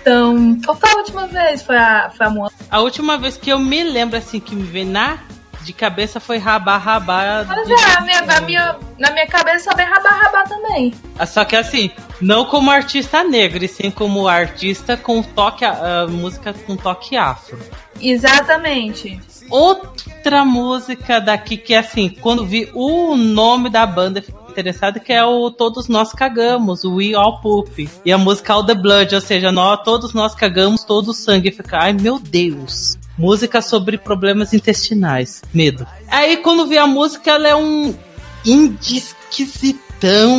[0.00, 1.62] Então, qual foi a última vez?
[1.62, 2.52] Foi a, foi a Moana?
[2.70, 5.18] A última vez que eu me lembro, assim, que me vem na
[5.62, 7.44] de cabeça foi Rabá Rabá.
[7.46, 10.94] Mas é, a minha, a minha, na minha cabeça vem rabá rabá também.
[11.18, 11.90] Ah, Só que assim,
[12.20, 17.58] não como artista negro, e sim como artista com toque, a música com toque afro.
[18.00, 19.20] Exatamente.
[19.50, 25.50] Outra música daqui que assim, quando vi o nome da banda, interessado, que é o
[25.50, 27.88] Todos Nós Cagamos, o We All Poop.
[28.04, 31.50] E a música All the Blood, ou seja, nós, todos nós cagamos todo o sangue.
[31.50, 32.98] Fica, ai meu Deus.
[33.18, 35.42] Música sobre problemas intestinais.
[35.52, 35.86] Medo.
[36.08, 37.94] Aí quando vi a música, ela é um
[38.44, 40.36] indie esquisitão,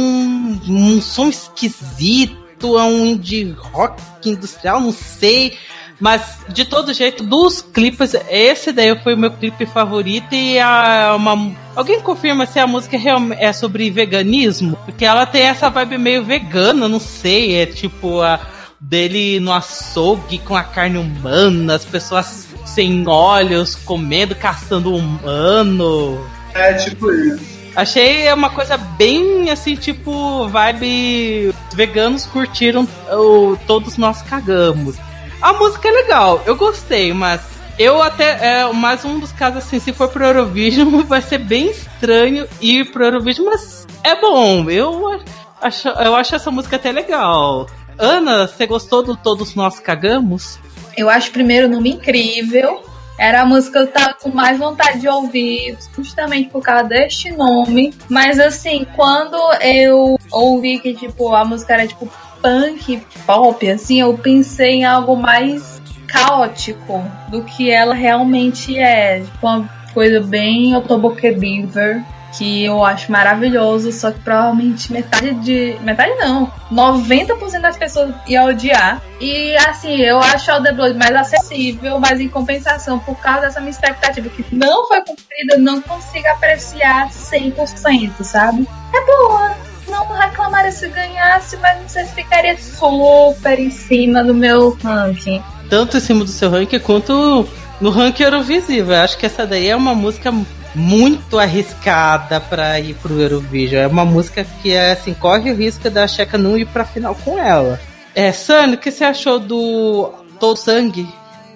[0.67, 5.57] um som esquisito, é um indie rock industrial, não sei.
[5.99, 11.13] Mas, de todo jeito, dos clipes, esse daí foi o meu clipe favorito e a,
[11.15, 11.53] uma...
[11.75, 14.77] Alguém confirma se a música é é sobre veganismo?
[14.85, 18.39] Porque ela tem essa vibe meio vegana, não sei, é tipo a
[18.79, 26.25] dele no açougue com a carne humana, as pessoas sem olhos, comendo, caçando humano.
[26.53, 27.59] É tipo isso.
[27.75, 31.53] Achei uma coisa bem assim, tipo, vibe.
[31.69, 34.95] Os veganos curtiram o Todos Nós Cagamos.
[35.41, 37.41] A música é legal, eu gostei, mas
[37.77, 38.59] eu até.
[38.61, 42.91] É mais um dos casos assim, se for pro Eurovision, vai ser bem estranho ir
[42.91, 44.69] pro Eurovision, mas é bom.
[44.69, 45.21] Eu
[45.61, 47.67] acho, eu acho essa música até legal.
[47.99, 50.57] Ana, você gostou do Todos Nós Cagamos?
[50.95, 52.81] Eu acho primeiro o nome incrível.
[53.17, 57.29] Era a música que eu tava com mais vontade de ouvir, justamente por causa deste
[57.31, 57.93] nome.
[58.07, 62.09] Mas assim, quando eu ouvi que, tipo, a música era tipo
[62.41, 69.19] punk, pop, assim, eu pensei em algo mais caótico do que ela realmente é.
[69.19, 72.01] Tipo, uma coisa bem Otoboke Beaver.
[72.37, 75.77] Que eu acho maravilhoso, só que provavelmente metade de.
[75.81, 76.51] Metade não.
[76.71, 79.01] 90% das pessoas iam odiar.
[79.19, 83.59] E assim, eu acho All the Blood mais acessível, mas em compensação, por causa dessa
[83.59, 88.67] minha expectativa que não foi cumprida, eu não consigo apreciar 100%, sabe?
[88.93, 89.55] É boa.
[89.87, 95.41] Não reclamaria se ganhasse, mas não sei se ficaria super em cima do meu ranking.
[95.67, 97.47] tanto em cima do seu ranking quanto
[97.81, 98.93] no ranking Eurovisível.
[98.95, 100.31] Eu acho que essa daí é uma música
[100.75, 103.81] muito arriscada pra ir pro Eurovision.
[103.81, 107.15] É uma música que é assim, corre o risco da Checa não ir pra final
[107.15, 107.79] com ela.
[108.15, 111.07] É, Sano, o que você achou do Todo Sangue?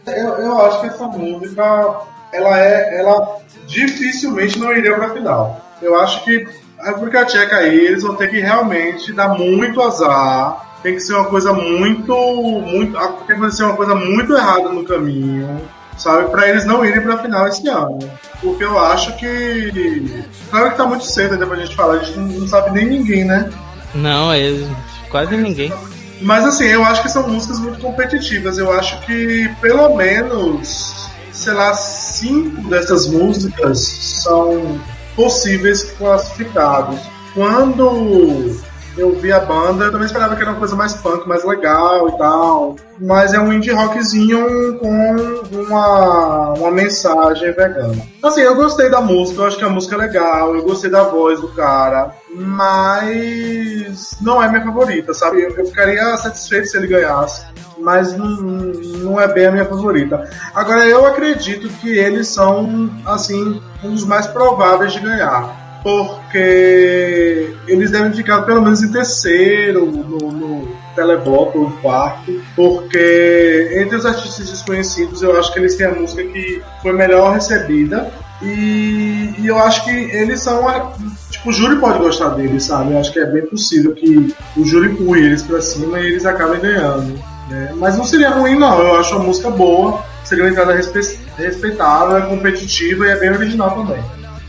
[0.06, 1.64] Eu, eu acho que essa música,
[2.32, 3.00] ela é.
[3.00, 5.62] Ela dificilmente não iria pra final.
[5.82, 6.48] Eu acho que
[6.80, 10.78] a República Tcheca aí, eles vão ter que realmente dar muito azar.
[10.82, 12.14] Tem que ser uma coisa muito.
[12.14, 15.62] muito tem que acontecer uma coisa muito errada no caminho.
[15.98, 18.00] Sabe, pra eles não irem pra final esse ano.
[18.44, 20.26] Porque eu acho que.
[20.50, 22.86] Claro que tá muito cedo ainda pra gente falar, a gente não, não sabe nem
[22.86, 23.50] ninguém, né?
[23.96, 24.52] Não, é
[25.10, 25.74] quase ninguém.
[26.22, 28.58] Mas assim, eu acho que são músicas muito competitivas.
[28.58, 34.80] Eu acho que pelo menos, sei lá, cinco dessas músicas são
[35.16, 37.00] possíveis classificados.
[37.34, 38.56] Quando
[38.98, 42.10] eu vi a banda, eu também esperava que era uma coisa mais punk, mais legal
[42.10, 42.76] e tal.
[43.00, 44.90] Mas é um indie rockzinho com
[45.52, 48.02] uma, uma mensagem vegana.
[48.22, 51.04] Assim, eu gostei da música, eu acho que a música é legal, eu gostei da
[51.04, 55.42] voz do cara, mas não é minha favorita, sabe?
[55.42, 57.54] Eu, eu ficaria satisfeito se ele ganhasse
[57.84, 60.30] mas não, não é bem a minha favorita.
[60.56, 65.63] Agora, eu acredito que eles são, assim, um dos mais prováveis de ganhar.
[65.84, 70.84] Porque eles devem ficar pelo menos em terceiro no, no
[71.56, 72.42] ou quarto.
[72.56, 77.34] Porque entre os artistas desconhecidos, eu acho que eles têm a música que foi melhor
[77.34, 78.12] recebida.
[78.42, 80.64] E, e eu acho que eles são.
[81.30, 82.94] Tipo, o júri pode gostar deles, sabe?
[82.94, 86.26] Eu acho que é bem possível que o júri empurre eles pra cima e eles
[86.26, 87.20] acabem ganhando.
[87.50, 87.74] né?
[87.78, 88.80] Mas não seria ruim, não.
[88.82, 93.32] Eu acho a música boa, seria uma entrada respe- respeitável, é competitiva e é bem
[93.32, 94.04] original também.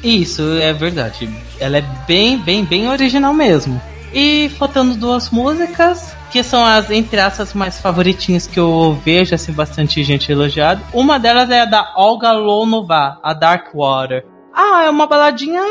[0.04, 1.28] Isso, é verdade.
[1.58, 3.80] Ela é bem, bem, bem original mesmo.
[4.12, 9.52] E faltando duas músicas, que são as, entre aspas, mais favoritinhas que eu vejo, assim,
[9.52, 10.82] bastante gente elogiado.
[10.92, 14.24] Uma delas é a da Olga Lonova, a Dark Water.
[14.52, 15.62] Ah, é uma baladinha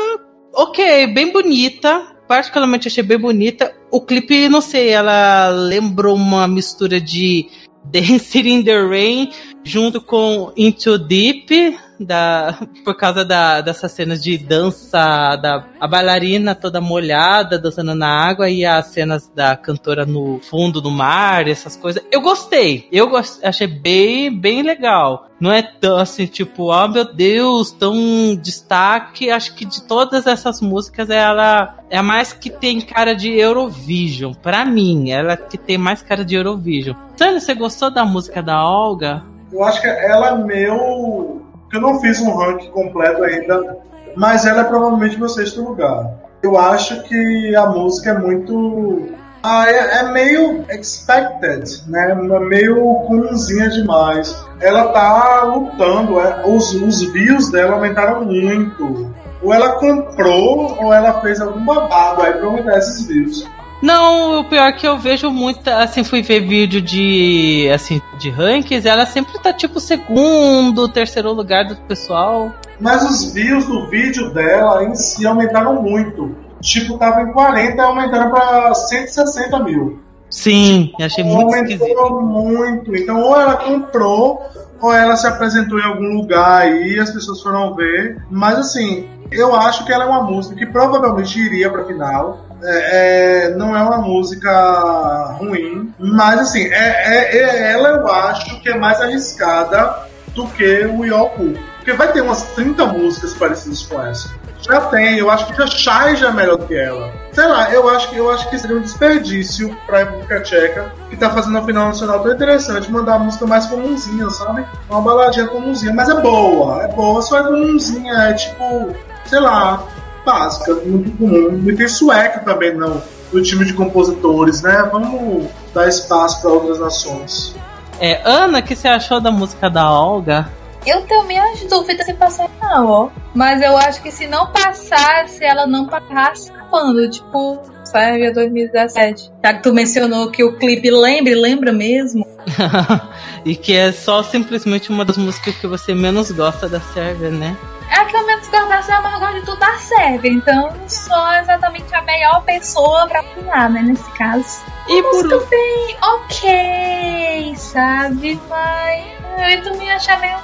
[0.52, 2.14] ok, bem bonita.
[2.26, 3.74] Particularmente achei bem bonita.
[3.90, 7.46] O clipe, não sei, ela lembrou uma mistura de
[7.84, 9.30] Dancing in the Rain
[9.62, 16.54] junto com Into Deep, da, por causa da, dessas cenas de dança, da a bailarina
[16.54, 21.76] toda molhada, dançando na água, e as cenas da cantora no fundo do mar, essas
[21.76, 22.02] coisas.
[22.12, 25.28] Eu gostei, eu gos- achei bem, bem legal.
[25.40, 27.94] Não é tão assim, tipo, ah meu Deus, tão
[28.40, 29.30] destaque.
[29.30, 34.32] Acho que de todas essas músicas, ela é a mais que tem cara de Eurovision.
[34.32, 36.96] Pra mim, ela é que tem mais cara de Eurovision.
[37.16, 39.22] Sânia, você gostou da música da Olga?
[39.52, 41.43] Eu acho que ela é meu.
[41.72, 43.78] Eu não fiz um ranking completo ainda,
[44.16, 46.24] mas ela é provavelmente meu sexto lugar.
[46.42, 49.08] Eu acho que a música é muito.
[49.42, 52.12] Ah, é, é meio expected, né?
[52.12, 54.36] É meio comunzinha demais.
[54.60, 59.12] Ela tá lutando, é, os, os views dela aumentaram muito.
[59.42, 63.46] Ou ela comprou, ou ela fez algum babado aí pra aumentar esses views.
[63.84, 68.30] Não, o pior é que eu vejo muita, assim, fui ver vídeo de, assim, de
[68.30, 72.50] rankings, ela sempre tá tipo segundo, terceiro lugar do pessoal.
[72.80, 76.34] Mas os views do vídeo dela em si aumentaram muito.
[76.62, 80.00] Tipo, tava em 40 e aumentaram pra 160 mil.
[80.30, 81.54] Sim, achei muito.
[81.54, 82.96] Aumentou muito.
[82.96, 84.42] Então, ou ela comprou,
[84.80, 88.16] ou ela se apresentou em algum lugar aí, as pessoas foram ver.
[88.30, 92.43] Mas, assim, eu acho que ela é uma música que provavelmente iria pra final.
[92.66, 98.60] É, é, não é uma música ruim, mas assim, é, é- é- ela eu acho
[98.60, 99.94] que é mais arriscada
[100.34, 101.54] do que o Yoku.
[101.76, 104.30] Porque vai ter umas 30 músicas parecidas com essa.
[104.62, 107.12] Já tem, eu acho que a Shai já é melhor do que ela.
[107.32, 111.16] Sei lá, eu acho que, eu acho que seria um desperdício pra República Tcheca, que
[111.18, 114.64] tá fazendo a final nacional tão interessante, mandar uma música mais comunzinha, sabe?
[114.88, 118.96] Uma baladinha comunzinha, mas é boa, é boa, só é comunzinha, é tipo,
[119.26, 119.82] sei lá,
[120.24, 121.62] básica, muito comum.
[121.68, 124.88] E tem sueca também não, no time de compositores, né?
[124.90, 127.54] Vamos dar espaço pra outras nações.
[128.00, 130.50] É, Ana, o que você achou da música da Olga?
[130.86, 133.08] Eu tenho minhas dúvidas se passar não, ó.
[133.34, 139.30] Mas eu acho que se não passasse, ela não passasse raspando, tipo, Sérvia 2017.
[139.44, 142.26] Já que tu mencionou que o clipe lembra, lembra mesmo.
[143.44, 147.56] e que é só simplesmente uma das músicas que você menos gosta da Sérvia, né?
[147.90, 148.26] É a que eu
[148.60, 150.30] gosto da gosto de tudo da Sérvia.
[150.30, 154.62] Então não sou exatamente a melhor pessoa pra opinar, né, nesse caso.
[154.88, 158.40] E por Música bem ok, sabe?
[158.48, 159.04] Mas
[159.52, 160.36] eu também achar meio,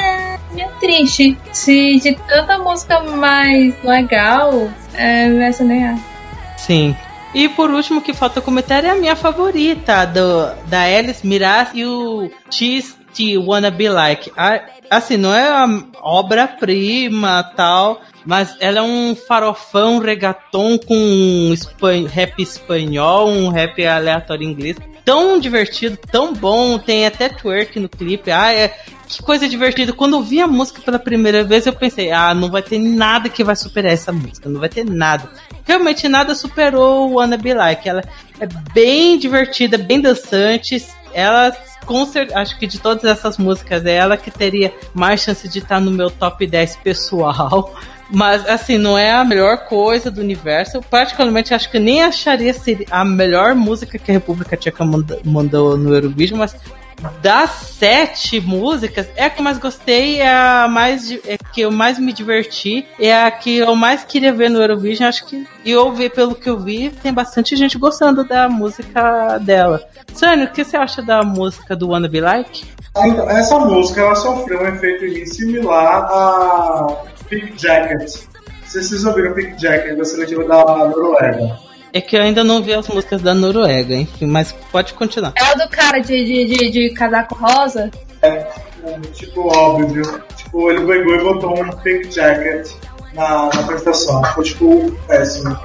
[0.00, 1.38] eh, meio triste.
[1.52, 5.98] Se de tanta música mais legal, é, essa nem é.
[6.56, 6.96] Sim.
[7.34, 11.84] E por último, que falta comentar é a minha favorita, do, da Alice Miraz e
[11.84, 14.32] o Cheese T Wanna Be Like.
[14.90, 22.06] Assim, não é uma obra-prima tal, mas ela é um farofão reggaeton com um espan-
[22.06, 24.76] rap espanhol, um rap aleatório inglês.
[25.04, 28.30] Tão divertido, tão bom, tem até twerk no clipe.
[28.30, 28.74] Ah, é,
[29.06, 29.92] que coisa divertida.
[29.92, 33.28] Quando eu vi a música pela primeira vez, eu pensei, ah, não vai ter nada
[33.28, 35.28] que vai superar essa música, não vai ter nada.
[35.66, 37.86] Realmente nada superou o Wanna Be Like.
[37.86, 38.02] Ela
[38.40, 40.82] é bem divertida, bem dançante.
[41.14, 45.48] Ela, com cer- acho que de todas essas músicas, é ela que teria mais chance
[45.48, 47.72] de estar no meu top 10 pessoal.
[48.10, 50.76] Mas, assim, não é a melhor coisa do universo.
[50.76, 52.54] Eu, particularmente, acho que nem acharia
[52.90, 54.84] a melhor música que a República Tcheca
[55.24, 56.54] mandou no Eurovision, mas
[57.22, 61.70] das sete músicas, é a que eu mais gostei, é a mais é que eu
[61.70, 65.08] mais me diverti, é a que eu mais queria ver no Eurovision.
[65.08, 69.38] Acho que e eu vi pelo que eu vi, tem bastante gente gostando da música
[69.38, 69.82] dela.
[70.12, 72.64] Sônia, o que você acha da música do Wanna Be Like?
[72.96, 78.00] Então, essa música ela sofreu um efeito em similar a Pink Jacket.
[78.00, 81.58] Não sei se vocês ouviram Pink Jacket da seletiva da Noruega.
[81.92, 85.32] É que eu ainda não vi as músicas da Noruega, enfim, mas pode continuar.
[85.36, 87.90] É o do cara de, de, de, de casaco rosa?
[88.22, 88.46] É,
[89.12, 90.20] tipo, óbvio, viu?
[90.36, 92.68] Tipo, ele pegou e botou um Pink Jacket
[93.12, 94.24] na, na apresentação.
[94.24, 95.56] Ficou, tipo, péssimo.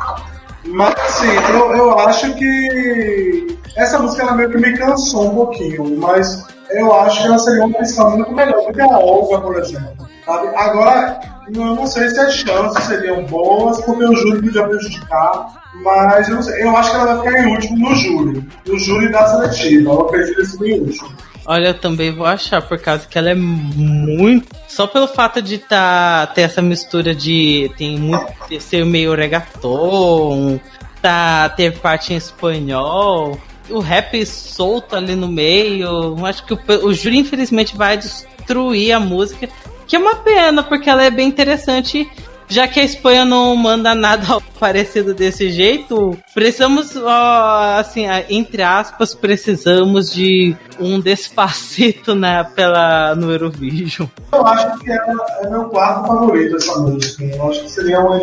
[0.65, 5.97] Mas, assim, eu, eu acho que essa música ela meio que me cansou um pouquinho,
[5.97, 9.57] mas eu acho que ela seria uma opção muito melhor do que a Olga, por
[9.57, 10.09] exemplo.
[10.25, 10.47] Sabe?
[10.55, 16.29] Agora, eu não sei se as chances seriam boas, porque o júri podia prejudicar, mas
[16.29, 19.11] eu, não sei, eu acho que ela vai ficar em último no júri, no júri
[19.11, 20.01] da seletiva.
[20.01, 21.09] Acredito que seria em último.
[21.45, 24.47] Olha, eu também vou achar, por causa que ela é muito.
[24.67, 27.71] Só pelo fato de tá, ter essa mistura de.
[27.75, 28.31] Tem muito.
[28.59, 30.59] ser meio reggaeton,
[31.01, 33.35] tá, ter parte em espanhol,
[33.71, 36.15] o rap solto ali no meio.
[36.25, 39.49] Acho que o, o júri, infelizmente, vai destruir a música.
[39.87, 42.09] Que é uma pena, porque ela é bem interessante.
[42.51, 49.13] Já que a Espanha não manda nada parecido desse jeito, precisamos, ó, assim, entre aspas,
[49.13, 54.07] precisamos de um despacito na, pela, no Eurovision.
[54.33, 57.23] Eu acho que ela é meu quarto favorito essa música.
[57.23, 58.15] Eu acho que seria uma,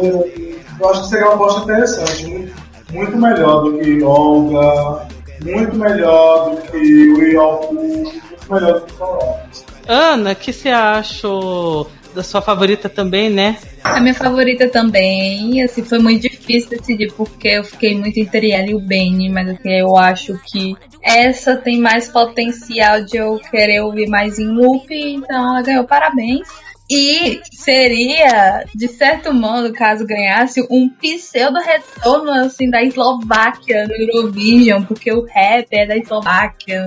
[0.90, 2.52] acho que seria aposta interessante,
[2.92, 5.06] muito melhor do que Olga,
[5.42, 9.64] muito melhor do que All Cool, muito melhor do que Florence.
[9.88, 13.58] Ana, o que você achou da sua favorita também, né?
[13.84, 18.68] A minha favorita também, assim, foi muito difícil decidir porque eu fiquei muito entre ela
[18.68, 23.80] e o Benny, mas assim, eu acho que essa tem mais potencial de eu querer
[23.82, 26.48] ouvir mais em loop, então ela ganhou parabéns.
[26.90, 34.84] E seria, de certo modo, caso ganhasse, um pseudo retorno assim da Eslováquia no Eurovision,
[34.84, 36.86] porque o rap é da Eslováquia.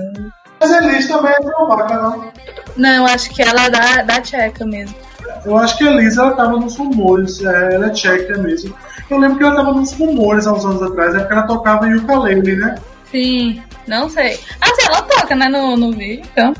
[0.58, 2.32] Mas a Elis também é eslovaca, não?
[2.76, 4.96] Não, eu acho que ela é da, da Tcheca mesmo.
[5.44, 8.74] Eu acho que a Elis ela tava nos rumores, é, ela é tcheca mesmo.
[9.08, 11.88] Eu lembro que ela tava nos rumores há uns anos atrás, é porque ela tocava
[11.88, 12.74] em ukulele, né?
[13.10, 14.38] Sim, não sei.
[14.60, 16.54] Ah, sim, ela toca, né, no, no vídeo, então.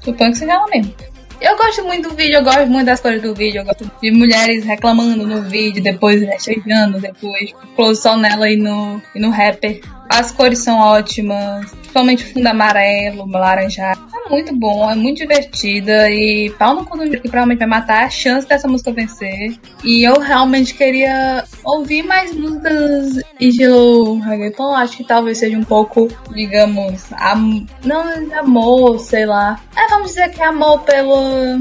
[0.00, 0.94] Suponho que seja ela mesmo.
[1.40, 4.10] Eu gosto muito do vídeo, eu gosto muito das cores do vídeo, eu gosto de
[4.10, 9.80] mulheres reclamando no vídeo, depois rechejando, depois close só nela e no, e no rapper.
[10.16, 14.00] As cores são ótimas, principalmente o fundo amarelo, laranjado.
[14.14, 18.10] É muito bom, é muito divertida e pau no do que provavelmente vai matar a
[18.10, 19.58] chance dessa música vencer.
[19.82, 24.76] E eu realmente queria ouvir mais músicas estilo reggaeton.
[24.76, 28.04] Acho que talvez seja um pouco, digamos, am não
[28.38, 29.60] amor, sei lá.
[29.76, 31.60] É, vamos dizer que é amor pelo,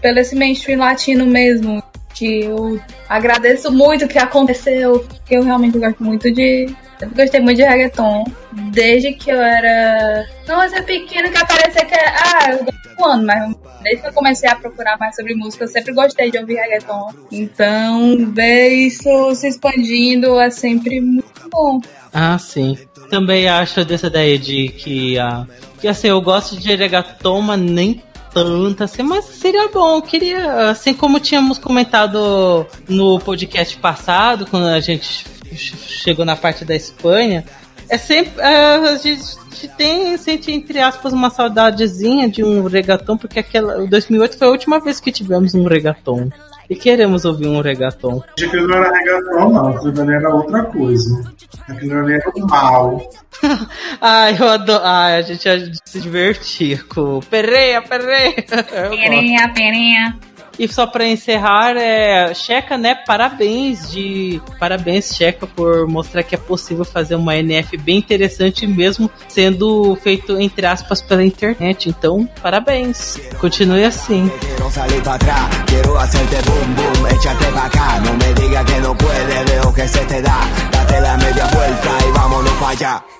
[0.00, 1.80] pelo esse mainstream latino mesmo.
[2.12, 6.74] Que eu agradeço muito que aconteceu, porque eu realmente gosto muito de.
[7.02, 8.24] Eu gostei muito de reggaeton.
[8.70, 10.24] Desde que eu era.
[10.70, 11.94] Ser pequena que aparecia que.
[11.94, 15.64] Ah, eu gosto do ano, mas desde que eu comecei a procurar mais sobre música,
[15.64, 17.08] eu sempre gostei de ouvir reggaeton.
[17.30, 21.80] Então, ver isso se expandindo é sempre muito bom.
[22.12, 22.78] Ah, sim.
[23.10, 25.46] Também acho dessa ideia de que, ah,
[25.80, 29.96] que assim, eu gosto de reggaeton, mas nem tanto assim, mas seria bom.
[29.96, 35.26] Eu queria, assim como tínhamos comentado no podcast passado, quando a gente
[35.56, 37.44] chegou na parte da Espanha,
[37.88, 38.40] é sempre.
[38.40, 39.36] é, a gente
[39.76, 44.50] tem, sente, entre aspas, uma saudadezinha de um regatão, porque aquela, o 2008 foi a
[44.50, 46.30] última vez que tivemos um regatão.
[46.70, 48.24] E queremos ouvir um regatão.
[48.30, 51.34] Aquilo não era reggaeton, não, aquilo ali era outra coisa.
[51.68, 53.10] Aquilo ali era o mal.
[54.00, 54.82] Ai, eu adoro.
[54.82, 58.34] Ai, a gente ia se divertir com o perreia, perreia.
[58.72, 58.96] Eu gosto.
[58.96, 60.18] Perinha, perinha.
[60.62, 62.94] E só pra encerrar, é, Checa, né?
[62.94, 69.10] Parabéns de parabéns Checa por mostrar que é possível fazer uma NF bem interessante mesmo
[69.26, 71.88] sendo feito entre aspas pela internet.
[71.88, 73.18] Então, parabéns.
[73.40, 74.30] Continue assim.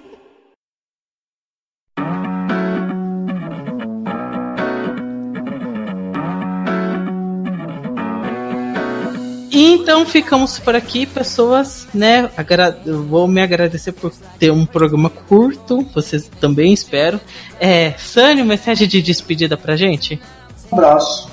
[9.53, 12.31] Então ficamos por aqui, pessoas, né?
[12.37, 17.21] Agra eu vou me agradecer por ter um programa curto, vocês também espero.
[17.61, 20.19] É, Sânio, mensagem de despedida pra gente?
[20.73, 21.31] Um abraço.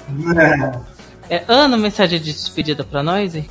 [1.30, 1.44] É.
[1.48, 3.36] Ana, mensagem de despedida pra nós?
[3.36, 3.46] hein?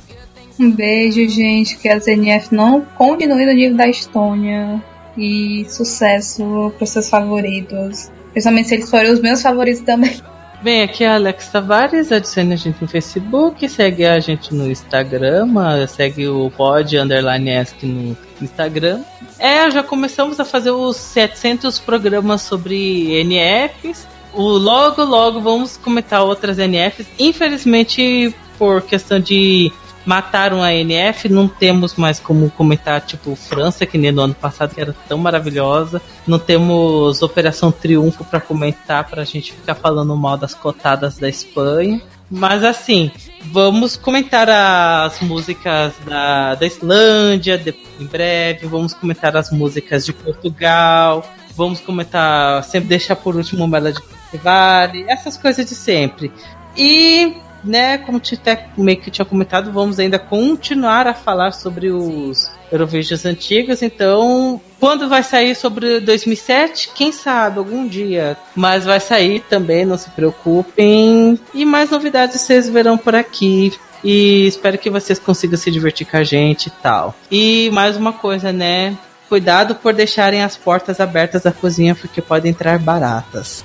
[0.59, 1.77] Um beijo, gente.
[1.77, 4.83] Que a ZNF não continue no nível da Estônia.
[5.17, 8.11] e sucesso pros seus favoritos.
[8.31, 10.21] Principalmente se eles forem os meus favoritos também.
[10.61, 15.47] Bem, aqui é Alex Tavares, adicione a gente no Facebook, segue a gente no Instagram,
[15.57, 17.49] ah, segue o pod underline
[17.81, 19.01] no Instagram.
[19.39, 24.05] É, já começamos a fazer os 700 programas sobre NFs.
[24.33, 27.07] O logo, logo vamos comentar outras NFs.
[27.17, 29.71] Infelizmente, por questão de
[30.05, 34.73] mataram a NF, não temos mais como comentar, tipo, França, que nem no ano passado,
[34.73, 36.01] que era tão maravilhosa.
[36.25, 42.01] Não temos Operação Triunfo para comentar, pra gente ficar falando mal das cotadas da Espanha.
[42.31, 43.11] Mas assim,
[43.51, 50.13] vamos comentar as músicas da, da Islândia de, em breve, vamos comentar as músicas de
[50.13, 53.99] Portugal, vamos comentar, sempre deixar por último Melody
[54.43, 56.31] Vale, essas coisas de sempre.
[56.77, 62.49] E né, como até meio que tinha comentado, vamos ainda continuar a falar sobre os
[62.71, 63.81] Eurovisions antigos.
[63.81, 66.91] Então, quando vai sair sobre 2007?
[66.95, 68.37] Quem sabe, algum dia.
[68.55, 71.39] Mas vai sair também, não se preocupem.
[71.53, 73.73] E mais novidades vocês verão por aqui.
[74.03, 77.13] E espero que vocês consigam se divertir com a gente e tal.
[77.29, 78.97] E mais uma coisa, né?
[79.27, 83.63] Cuidado por deixarem as portas abertas da cozinha, porque podem entrar baratas.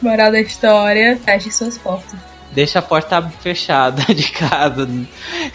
[0.00, 2.35] Moral da história, feche suas portas.
[2.56, 4.88] Deixa a porta fechada de casa.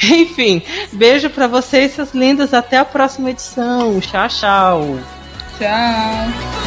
[0.03, 0.61] Enfim,
[0.93, 2.53] beijo para vocês, seus lindos.
[2.53, 3.99] Até a próxima edição.
[3.99, 4.99] Tchau, tchau.
[5.57, 6.60] Tchau.